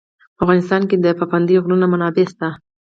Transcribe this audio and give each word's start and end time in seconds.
په 0.35 0.41
افغانستان 0.43 0.81
کې 0.89 0.95
د 0.99 1.05
پابندی 1.19 1.55
غرونه 1.63 1.85
منابع 1.91 2.25
شته. 2.33 2.47